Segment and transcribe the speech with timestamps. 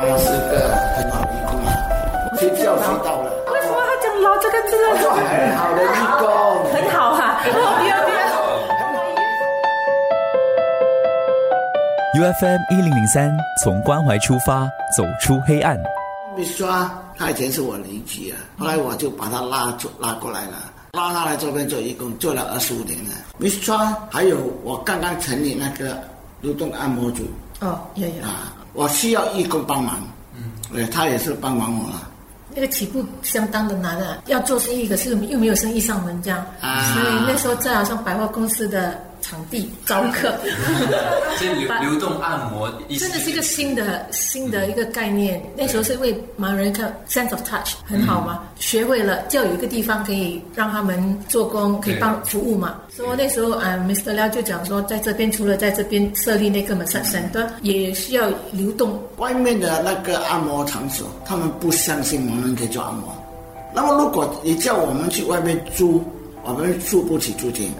[0.00, 0.52] 他是个
[0.96, 1.74] 很好的义工啊，
[2.38, 3.32] 学校学到了。
[3.52, 5.86] 为什么他讲老这个字他说很好的义
[6.18, 6.26] 工，
[6.72, 7.48] 很好哈、不
[7.88, 8.18] 要不要。
[12.14, 15.76] UFM 一零零三，从关怀出发，走出黑暗。
[16.36, 23.10] 米刷他以前是我邻居啊，后来我就把他拉出拉过来了，拉他来这边做义工，做了二十五年了。
[23.36, 25.98] 没刷还有我刚刚成立那个
[26.40, 27.24] 流动按摩组
[27.60, 28.22] 哦，也有。
[28.22, 30.00] 啊，我需要义工帮忙，
[30.36, 32.08] 嗯，对，他也是帮忙我了。
[32.54, 36.92] 那个起步相当的难啊，要做生意，可是又没有生意上门这样，啊。
[36.92, 40.32] 所以那时候在好像百货公司的场地招客，
[41.38, 45.42] 这流流动按摩，真的是一个新的新的一个概念。
[45.56, 52.76] 那时候是为盲人看 sense of touch 很好嘛，学会了就有一个地方可以让他们做工，可以帮服务嘛。
[52.88, 54.12] 所以那时候啊，Mr.
[54.12, 63.14] 廖就讲说，在这边除了在这边设立那个 massage center，也需要流动外面的那个按摩场所，他们不相信盲人可以做按摩。
[63.74, 66.02] 那么如果你叫我们去外面租，
[66.42, 67.70] 我们付不起租金。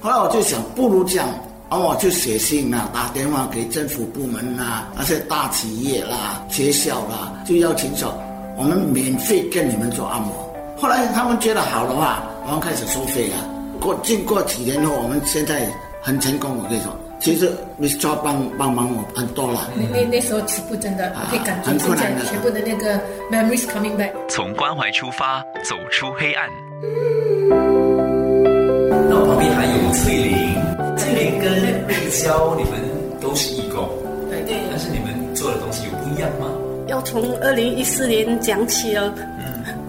[0.00, 0.02] 嗯。
[0.02, 1.28] 后来我就想，不如这样，
[1.70, 8.12] 然后我就写信啊，打电话给政府部门啦、那些大企业啦、学校啦，就邀请说，
[8.56, 10.32] 我们免费跟你们做按摩。
[10.76, 13.38] 后来他们觉得好的话，我们开始收费啊。
[13.80, 15.68] 过经过几年后，我们现在
[16.02, 16.56] 很成功。
[16.58, 18.16] 我跟你说，其实 Mr.
[18.22, 19.70] 帮帮忙我很多了。
[19.76, 22.98] 那那那时候起步真的，我可以感觉很现在困难的全部的那个
[23.30, 24.10] memories coming back。
[24.28, 26.48] 从关怀出发，走出黑暗。
[26.82, 27.19] 那
[32.20, 32.72] 瑞娇，你们
[33.18, 33.88] 都是义工，
[34.28, 36.52] 对对但是你们做的东西有不一样吗？
[36.86, 39.12] 要从二零一四年讲起哦。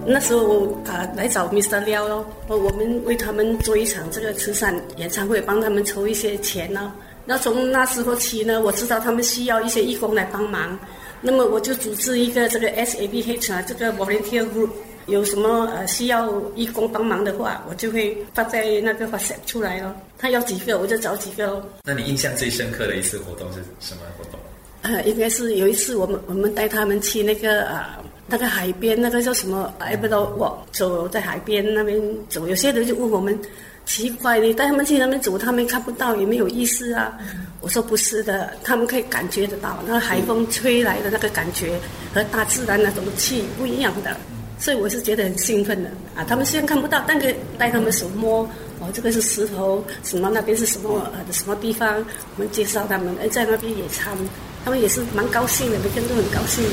[0.05, 1.83] 那时候我啊，来找 Mr.
[1.83, 6.91] 廖哦，我我们为他们做一场这个慈善演唱会，帮他们筹一些钱呢、
[7.25, 10.79] 那从那时候起呢，我知道他们需要一些义工来帮忙，
[11.19, 14.69] 那么我就组织一个这个 SABH 啊，这个 volunteer group。
[15.07, 19.93] 有什么呃需要义工帮忙的话，我就会发在那个 WhatsApp 出来咯。
[20.17, 21.63] 他要几个，我就找几个咯。
[21.83, 24.39] 那你印象最深刻的一次活动是什么活动？
[24.83, 29.71] 呃，应该是有一次我们我们带他们去那个啊、那个海边，那个叫什么？
[29.79, 33.39] 哎，不知道，我走在海边那边走，有些人就问我们，
[33.85, 37.15] 奇怪，你带他们去那边走，他们看不到，也没有意思啊。
[37.61, 41.79] 我说不是的，他们可以感觉得到，那个海风吹来的那个感觉
[42.11, 44.17] 和大自然那种气不一样的。
[44.61, 46.23] 所以我是觉得很兴奋的啊！
[46.23, 48.43] 他们虽然看不到，但可以带他们手摸，
[48.79, 51.97] 哦，这个是石头，什么那边是什么呃什么地方，
[52.35, 54.15] 我们介绍他们，哎，在那边野餐，
[54.63, 56.63] 他们也是蛮高兴的，每天都很高兴。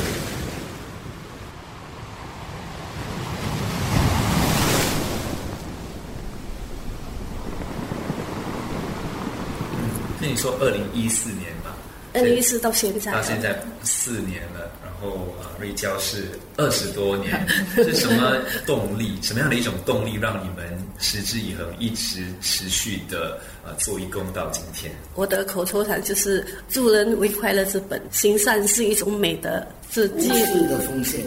[10.21, 11.58] 那你说二零一四年
[12.19, 16.25] 吧，二零一四到现在，到现在四年了，然后啊，瑞娇是
[16.57, 17.47] 二十多年，
[17.77, 18.37] 是什么
[18.67, 19.19] 动力？
[19.23, 20.67] 什么样的一种动力让你们
[20.99, 24.93] 持之以恒，一直持续的呃做义工到今天？
[25.15, 31.21] 我的口头禅就是“助人为快乐之本，行善是一种美德”，是技术的风险。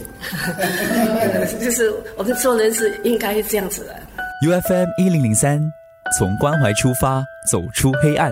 [1.62, 3.96] 就是我们做人是应该这样子的。
[4.44, 5.62] UFM 一零零三，
[6.18, 8.32] 从关怀出发，走出黑暗。